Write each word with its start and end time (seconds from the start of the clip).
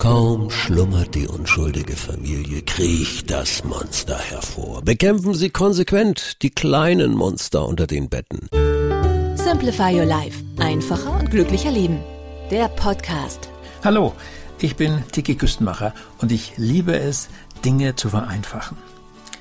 Kaum 0.00 0.48
schlummert 0.48 1.14
die 1.14 1.28
unschuldige 1.28 1.94
Familie, 1.94 2.62
kriecht 2.62 3.30
das 3.30 3.62
Monster 3.64 4.18
hervor. 4.18 4.80
Bekämpfen 4.80 5.34
Sie 5.34 5.50
konsequent 5.50 6.40
die 6.40 6.48
kleinen 6.48 7.14
Monster 7.14 7.68
unter 7.68 7.86
den 7.86 8.08
Betten. 8.08 8.48
Simplify 9.34 9.94
Your 9.94 10.06
Life. 10.06 10.42
Einfacher 10.58 11.20
und 11.20 11.30
glücklicher 11.30 11.70
Leben. 11.70 11.98
Der 12.50 12.68
Podcast. 12.68 13.50
Hallo, 13.84 14.14
ich 14.58 14.74
bin 14.74 15.04
Tiki 15.12 15.34
Küstenmacher 15.34 15.92
und 16.16 16.32
ich 16.32 16.54
liebe 16.56 16.98
es, 16.98 17.28
Dinge 17.62 17.94
zu 17.94 18.08
vereinfachen. 18.08 18.78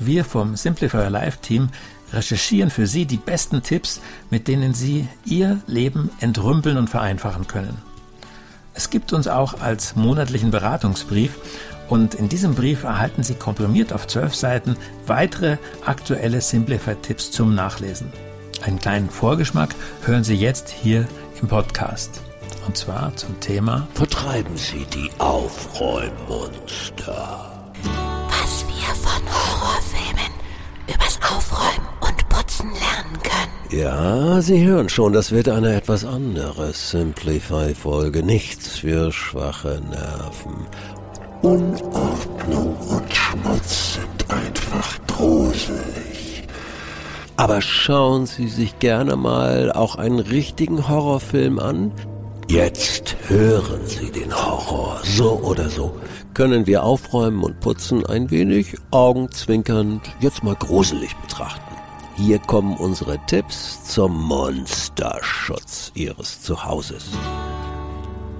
Wir 0.00 0.24
vom 0.24 0.56
Simplify 0.56 0.96
Your 0.96 1.10
Life 1.10 1.38
Team 1.42 1.68
recherchieren 2.12 2.70
für 2.70 2.88
Sie 2.88 3.06
die 3.06 3.18
besten 3.18 3.62
Tipps, 3.62 4.00
mit 4.30 4.48
denen 4.48 4.74
Sie 4.74 5.06
Ihr 5.24 5.60
Leben 5.68 6.10
entrümpeln 6.18 6.76
und 6.76 6.90
vereinfachen 6.90 7.46
können. 7.46 7.89
Es 8.80 8.88
gibt 8.88 9.12
uns 9.12 9.28
auch 9.28 9.60
als 9.60 9.94
monatlichen 9.94 10.50
Beratungsbrief 10.50 11.36
und 11.90 12.14
in 12.14 12.30
diesem 12.30 12.54
Brief 12.54 12.84
erhalten 12.84 13.22
Sie 13.22 13.34
komprimiert 13.34 13.92
auf 13.92 14.06
zwölf 14.06 14.34
Seiten 14.34 14.74
weitere 15.06 15.58
aktuelle 15.84 16.40
Simplify-Tipps 16.40 17.30
zum 17.30 17.54
Nachlesen. 17.54 18.10
Einen 18.62 18.78
kleinen 18.78 19.10
Vorgeschmack 19.10 19.74
hören 20.06 20.24
Sie 20.24 20.34
jetzt 20.34 20.70
hier 20.70 21.06
im 21.42 21.48
Podcast. 21.48 22.22
Und 22.66 22.78
zwar 22.78 23.14
zum 23.16 23.38
Thema 23.38 23.86
Vertreiben 23.92 24.56
Sie 24.56 24.86
die 24.86 25.10
Aufräummonster. 25.18 27.49
Ja, 33.72 34.40
Sie 34.40 34.64
hören 34.64 34.88
schon, 34.88 35.12
das 35.12 35.30
wird 35.30 35.48
eine 35.48 35.76
etwas 35.76 36.04
andere 36.04 36.72
Simplify-Folge. 36.72 38.24
Nichts 38.24 38.78
für 38.78 39.12
schwache 39.12 39.80
Nerven. 39.88 40.66
Unordnung 41.42 42.76
und 42.76 43.14
Schmutz 43.14 43.94
sind 43.94 44.28
einfach 44.28 44.98
gruselig. 45.06 46.42
Aber 47.36 47.62
schauen 47.62 48.26
Sie 48.26 48.48
sich 48.48 48.80
gerne 48.80 49.14
mal 49.14 49.70
auch 49.70 49.94
einen 49.94 50.18
richtigen 50.18 50.88
Horrorfilm 50.88 51.60
an. 51.60 51.92
Jetzt 52.48 53.14
hören 53.28 53.86
Sie 53.86 54.10
den 54.10 54.34
Horror. 54.34 54.98
So 55.04 55.40
oder 55.44 55.70
so 55.70 55.94
können 56.34 56.66
wir 56.66 56.82
aufräumen 56.82 57.44
und 57.44 57.60
putzen 57.60 58.04
ein 58.04 58.32
wenig 58.32 58.76
augenzwinkernd 58.90 60.02
jetzt 60.18 60.42
mal 60.42 60.56
gruselig 60.56 61.14
betrachten. 61.18 61.69
Hier 62.22 62.38
kommen 62.38 62.76
unsere 62.76 63.18
Tipps 63.24 63.82
zum 63.84 64.26
Monsterschutz 64.26 65.90
Ihres 65.94 66.42
Zuhauses. 66.42 67.06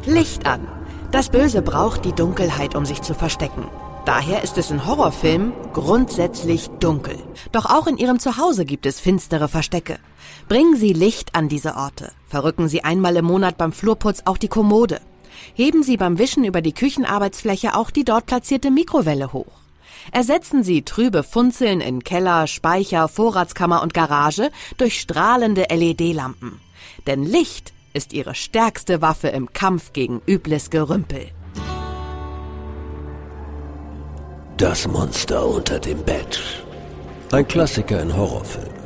Licht 0.04 0.44
an. 0.44 0.68
Das 1.12 1.30
Böse 1.30 1.62
braucht 1.62 2.04
die 2.04 2.12
Dunkelheit, 2.12 2.74
um 2.74 2.84
sich 2.84 3.00
zu 3.00 3.14
verstecken. 3.14 3.64
Daher 4.04 4.44
ist 4.44 4.58
es 4.58 4.70
in 4.70 4.86
Horrorfilmen 4.86 5.54
grundsätzlich 5.72 6.68
dunkel. 6.78 7.16
Doch 7.52 7.64
auch 7.64 7.86
in 7.86 7.96
Ihrem 7.96 8.18
Zuhause 8.18 8.66
gibt 8.66 8.84
es 8.84 9.00
finstere 9.00 9.48
Verstecke. 9.48 9.98
Bringen 10.46 10.76
Sie 10.76 10.92
Licht 10.92 11.34
an 11.34 11.48
diese 11.48 11.76
Orte. 11.76 12.12
Verrücken 12.26 12.68
Sie 12.68 12.84
einmal 12.84 13.16
im 13.16 13.24
Monat 13.24 13.56
beim 13.56 13.72
Flurputz 13.72 14.24
auch 14.26 14.36
die 14.36 14.48
Kommode. 14.48 15.00
Heben 15.54 15.82
Sie 15.82 15.96
beim 15.96 16.18
Wischen 16.18 16.44
über 16.44 16.60
die 16.60 16.74
Küchenarbeitsfläche 16.74 17.74
auch 17.74 17.90
die 17.90 18.04
dort 18.04 18.26
platzierte 18.26 18.70
Mikrowelle 18.70 19.32
hoch. 19.32 19.60
Ersetzen 20.12 20.62
Sie 20.62 20.82
trübe 20.82 21.22
Funzeln 21.22 21.80
in 21.80 22.02
Keller, 22.02 22.46
Speicher, 22.46 23.08
Vorratskammer 23.08 23.82
und 23.82 23.94
Garage 23.94 24.50
durch 24.76 25.00
strahlende 25.00 25.66
LED-Lampen. 25.70 26.60
Denn 27.06 27.24
Licht 27.24 27.72
ist 27.92 28.12
Ihre 28.12 28.34
stärkste 28.34 29.02
Waffe 29.02 29.28
im 29.28 29.52
Kampf 29.52 29.92
gegen 29.92 30.20
übles 30.26 30.70
Gerümpel. 30.70 31.28
Das 34.56 34.86
Monster 34.86 35.46
unter 35.46 35.78
dem 35.78 36.04
Bett. 36.04 36.40
Ein 37.32 37.48
Klassiker 37.48 38.02
in 38.02 38.14
Horrorfilmen. 38.14 38.79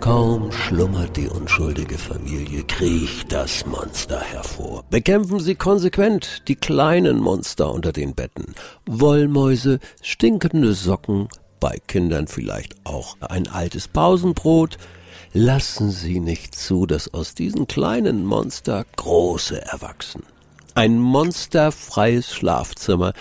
Kaum 0.00 0.52
schlummert 0.52 1.16
die 1.16 1.26
unschuldige 1.26 1.98
Familie, 1.98 2.62
kriecht 2.62 3.32
das 3.32 3.66
Monster 3.66 4.20
hervor. 4.20 4.84
Bekämpfen 4.90 5.40
Sie 5.40 5.56
konsequent 5.56 6.44
die 6.46 6.54
kleinen 6.54 7.18
Monster 7.18 7.72
unter 7.72 7.92
den 7.92 8.14
Betten. 8.14 8.54
Wollmäuse, 8.86 9.80
stinkende 10.00 10.74
Socken, 10.74 11.28
bei 11.58 11.80
Kindern 11.88 12.28
vielleicht 12.28 12.76
auch 12.84 13.16
ein 13.20 13.48
altes 13.48 13.88
Pausenbrot. 13.88 14.78
Lassen 15.32 15.90
Sie 15.90 16.20
nicht 16.20 16.54
zu, 16.54 16.86
dass 16.86 17.12
aus 17.12 17.34
diesen 17.34 17.66
kleinen 17.66 18.24
Monster 18.24 18.86
große 18.96 19.60
erwachsen. 19.60 20.22
Ein 20.74 21.00
monsterfreies 21.00 22.32
Schlafzimmer 22.32 23.14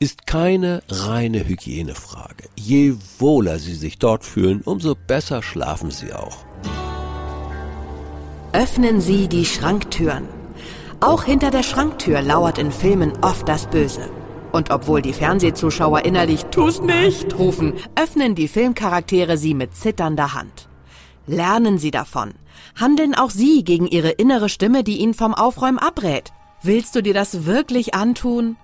ist 0.00 0.26
keine 0.26 0.82
reine 0.88 1.46
Hygienefrage. 1.46 2.48
Je 2.56 2.94
wohler 3.18 3.58
Sie 3.58 3.74
sich 3.74 3.98
dort 3.98 4.24
fühlen, 4.24 4.60
umso 4.64 4.94
besser 4.94 5.42
schlafen 5.42 5.90
Sie 5.90 6.12
auch. 6.12 6.38
Öffnen 8.52 9.00
Sie 9.00 9.28
die 9.28 9.44
Schranktüren. 9.44 10.28
Auch 11.00 11.24
hinter 11.24 11.50
der 11.50 11.62
Schranktür 11.62 12.22
lauert 12.22 12.58
in 12.58 12.72
Filmen 12.72 13.12
oft 13.22 13.48
das 13.48 13.66
Böse. 13.68 14.08
Und 14.52 14.70
obwohl 14.70 15.02
die 15.02 15.12
Fernsehzuschauer 15.12 16.04
innerlich 16.04 16.44
Tu's 16.46 16.80
nicht 16.80 17.38
rufen, 17.38 17.74
öffnen 17.94 18.34
die 18.34 18.48
Filmcharaktere 18.48 19.36
sie 19.36 19.54
mit 19.54 19.76
zitternder 19.76 20.32
Hand. 20.34 20.68
Lernen 21.26 21.76
Sie 21.78 21.90
davon. 21.90 22.32
Handeln 22.74 23.14
auch 23.14 23.30
Sie 23.30 23.62
gegen 23.62 23.86
Ihre 23.86 24.10
innere 24.10 24.48
Stimme, 24.48 24.82
die 24.82 24.98
Ihnen 24.98 25.12
vom 25.12 25.34
Aufräumen 25.34 25.78
abrät. 25.78 26.32
Willst 26.62 26.96
du 26.96 27.02
dir 27.02 27.14
das 27.14 27.44
wirklich 27.44 27.94
antun? 27.94 28.56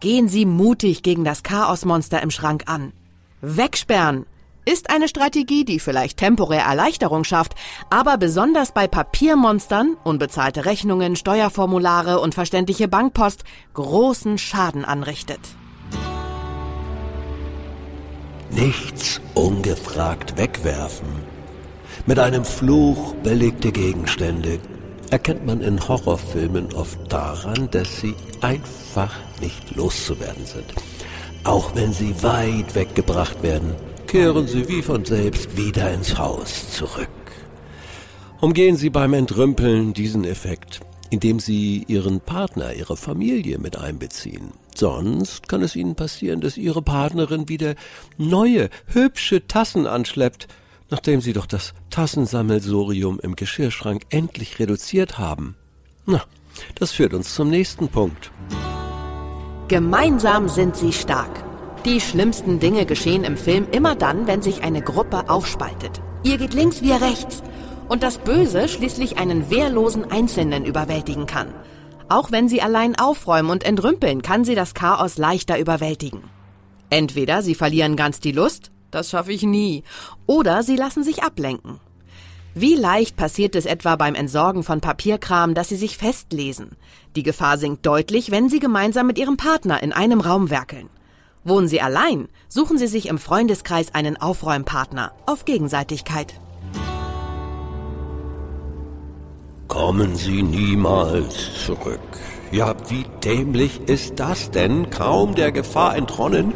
Gehen 0.00 0.28
Sie 0.28 0.44
mutig 0.44 1.02
gegen 1.02 1.24
das 1.24 1.42
Chaosmonster 1.42 2.22
im 2.22 2.30
Schrank 2.30 2.64
an. 2.66 2.92
Wegsperren 3.40 4.26
ist 4.66 4.90
eine 4.90 5.08
Strategie, 5.08 5.64
die 5.64 5.78
vielleicht 5.78 6.18
temporär 6.18 6.62
Erleichterung 6.62 7.24
schafft, 7.24 7.54
aber 7.88 8.18
besonders 8.18 8.72
bei 8.72 8.88
Papiermonstern, 8.88 9.96
unbezahlte 10.02 10.64
Rechnungen, 10.64 11.16
Steuerformulare 11.16 12.20
und 12.20 12.34
verständliche 12.34 12.88
Bankpost 12.88 13.44
großen 13.74 14.38
Schaden 14.38 14.84
anrichtet. 14.84 15.40
Nichts 18.50 19.20
ungefragt 19.34 20.36
wegwerfen. 20.36 21.08
Mit 22.06 22.18
einem 22.18 22.44
Fluch 22.44 23.14
belegte 23.22 23.72
Gegenstände 23.72 24.58
erkennt 25.10 25.46
man 25.46 25.60
in 25.60 25.88
Horrorfilmen 25.88 26.72
oft 26.74 26.98
daran, 27.12 27.68
dass 27.70 28.00
sie 28.00 28.14
einfach 28.40 29.14
nicht 29.40 29.74
loszuwerden 29.76 30.46
sind. 30.46 30.74
Auch 31.44 31.74
wenn 31.74 31.92
sie 31.92 32.22
weit 32.22 32.74
weggebracht 32.74 33.42
werden, 33.42 33.74
kehren 34.06 34.46
sie 34.46 34.68
wie 34.68 34.82
von 34.82 35.04
selbst 35.04 35.56
wieder 35.56 35.92
ins 35.92 36.18
Haus 36.18 36.72
zurück. 36.72 37.08
Umgehen 38.38 38.76
Sie 38.76 38.90
beim 38.90 39.14
Entrümpeln 39.14 39.94
diesen 39.94 40.24
Effekt, 40.24 40.80
indem 41.08 41.40
Sie 41.40 41.84
Ihren 41.88 42.20
Partner, 42.20 42.74
Ihre 42.74 42.96
Familie 42.96 43.58
mit 43.58 43.78
einbeziehen. 43.78 44.52
Sonst 44.74 45.48
kann 45.48 45.62
es 45.62 45.74
Ihnen 45.74 45.94
passieren, 45.94 46.42
dass 46.42 46.58
Ihre 46.58 46.82
Partnerin 46.82 47.48
wieder 47.48 47.76
neue, 48.18 48.68
hübsche 48.88 49.46
Tassen 49.46 49.86
anschleppt, 49.86 50.48
nachdem 50.90 51.20
Sie 51.20 51.32
doch 51.32 51.46
das 51.46 51.74
Tassensammelsorium 51.90 53.20
im 53.20 53.36
Geschirrschrank 53.36 54.02
endlich 54.10 54.58
reduziert 54.58 55.18
haben. 55.18 55.56
Na, 56.06 56.22
das 56.74 56.92
führt 56.92 57.14
uns 57.14 57.34
zum 57.34 57.50
nächsten 57.50 57.88
Punkt. 57.88 58.30
Gemeinsam 59.68 60.48
sind 60.48 60.76
sie 60.76 60.92
stark. 60.92 61.44
Die 61.84 62.00
schlimmsten 62.00 62.60
Dinge 62.60 62.86
geschehen 62.86 63.24
im 63.24 63.36
Film 63.36 63.66
immer 63.72 63.94
dann, 63.96 64.26
wenn 64.26 64.42
sich 64.42 64.62
eine 64.62 64.82
Gruppe 64.82 65.28
aufspaltet. 65.28 66.00
Ihr 66.22 66.38
geht 66.38 66.54
links, 66.54 66.82
wir 66.82 67.00
rechts. 67.00 67.42
Und 67.88 68.02
das 68.02 68.18
Böse 68.18 68.68
schließlich 68.68 69.18
einen 69.18 69.50
wehrlosen 69.50 70.10
Einzelnen 70.10 70.64
überwältigen 70.64 71.26
kann. 71.26 71.52
Auch 72.08 72.30
wenn 72.30 72.48
sie 72.48 72.62
allein 72.62 72.96
aufräumen 72.96 73.50
und 73.50 73.64
entrümpeln, 73.64 74.22
kann 74.22 74.44
sie 74.44 74.54
das 74.54 74.74
Chaos 74.74 75.18
leichter 75.18 75.58
überwältigen. 75.58 76.22
Entweder 76.90 77.42
sie 77.42 77.56
verlieren 77.56 77.96
ganz 77.96 78.20
die 78.20 78.32
Lust, 78.32 78.70
das 78.90 79.10
schaffe 79.10 79.32
ich 79.32 79.42
nie, 79.42 79.84
oder 80.26 80.62
sie 80.62 80.76
lassen 80.76 81.02
sich 81.02 81.22
ablenken. 81.22 81.80
Wie 82.58 82.74
leicht 82.74 83.16
passiert 83.16 83.54
es 83.54 83.66
etwa 83.66 83.96
beim 83.96 84.14
Entsorgen 84.14 84.62
von 84.62 84.80
Papierkram, 84.80 85.52
dass 85.52 85.68
Sie 85.68 85.76
sich 85.76 85.98
festlesen? 85.98 86.70
Die 87.14 87.22
Gefahr 87.22 87.58
sinkt 87.58 87.84
deutlich, 87.84 88.30
wenn 88.30 88.48
Sie 88.48 88.60
gemeinsam 88.60 89.06
mit 89.06 89.18
Ihrem 89.18 89.36
Partner 89.36 89.82
in 89.82 89.92
einem 89.92 90.22
Raum 90.22 90.48
werkeln. 90.48 90.88
Wohnen 91.44 91.68
Sie 91.68 91.82
allein, 91.82 92.28
suchen 92.48 92.78
Sie 92.78 92.86
sich 92.86 93.08
im 93.08 93.18
Freundeskreis 93.18 93.94
einen 93.94 94.16
Aufräumpartner 94.16 95.12
auf 95.26 95.44
Gegenseitigkeit. 95.44 96.32
Kommen 99.68 100.16
Sie 100.16 100.42
niemals 100.42 101.62
zurück. 101.66 102.00
Ja, 102.52 102.74
wie 102.88 103.04
dämlich 103.22 103.80
ist 103.86 104.18
das 104.18 104.50
denn? 104.50 104.88
Kaum 104.88 105.34
der 105.34 105.52
Gefahr 105.52 105.94
entronnen, 105.94 106.54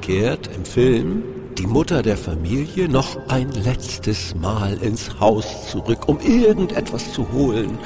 kehrt 0.00 0.48
im 0.54 0.64
Film 0.64 1.39
die 1.60 1.66
Mutter 1.66 2.00
der 2.02 2.16
Familie 2.16 2.88
noch 2.88 3.18
ein 3.28 3.50
letztes 3.52 4.34
Mal 4.34 4.78
ins 4.78 5.20
Haus 5.20 5.70
zurück, 5.70 6.08
um 6.08 6.18
irgendetwas 6.20 7.12
zu 7.12 7.30
holen 7.32 7.78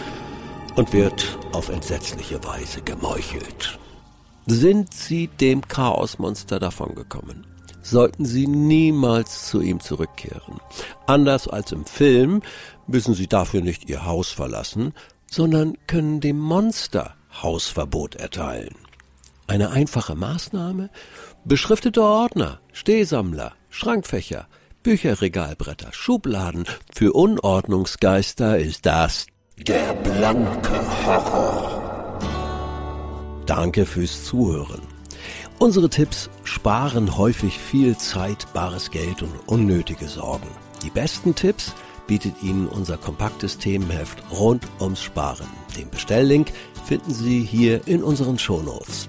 und 0.76 0.92
wird 0.92 1.36
auf 1.50 1.70
entsetzliche 1.70 2.44
Weise 2.44 2.82
gemeuchelt. 2.82 3.80
Sind 4.46 4.94
Sie 4.94 5.26
dem 5.26 5.66
Chaosmonster 5.66 6.60
davongekommen? 6.60 7.48
Sollten 7.82 8.24
Sie 8.24 8.46
niemals 8.46 9.48
zu 9.48 9.60
ihm 9.60 9.80
zurückkehren. 9.80 10.60
Anders 11.08 11.48
als 11.48 11.72
im 11.72 11.84
Film 11.84 12.42
müssen 12.86 13.14
Sie 13.14 13.26
dafür 13.26 13.60
nicht 13.60 13.90
Ihr 13.90 14.04
Haus 14.04 14.28
verlassen, 14.28 14.92
sondern 15.28 15.76
können 15.88 16.20
dem 16.20 16.38
Monster 16.38 17.16
Hausverbot 17.42 18.14
erteilen. 18.14 18.76
Eine 19.46 19.70
einfache 19.70 20.14
Maßnahme? 20.14 20.90
Beschriftete 21.44 22.02
Ordner, 22.02 22.60
Stehsammler, 22.72 23.52
Schrankfächer, 23.68 24.48
Bücherregalbretter, 24.82 25.92
Schubladen. 25.92 26.64
Für 26.94 27.12
Unordnungsgeister 27.12 28.58
ist 28.58 28.86
das 28.86 29.26
der 29.58 29.94
blanke 29.94 31.06
Horror. 31.06 32.18
Danke 33.46 33.86
fürs 33.86 34.24
Zuhören. 34.24 34.82
Unsere 35.58 35.88
Tipps 35.88 36.30
sparen 36.42 37.16
häufig 37.16 37.58
viel 37.58 37.96
Zeit, 37.96 38.46
bares 38.52 38.90
Geld 38.90 39.22
und 39.22 39.32
unnötige 39.46 40.08
Sorgen. 40.08 40.48
Die 40.82 40.90
besten 40.90 41.34
Tipps 41.34 41.72
bietet 42.06 42.42
Ihnen 42.42 42.66
unser 42.66 42.96
kompaktes 42.96 43.58
Themenheft 43.58 44.22
rund 44.30 44.66
ums 44.80 45.02
Sparen. 45.02 45.46
Den 45.76 45.88
Bestelllink 45.90 46.52
finden 46.84 47.14
Sie 47.14 47.40
hier 47.42 47.86
in 47.86 48.02
unseren 48.02 48.38
Shownotes. 48.38 49.08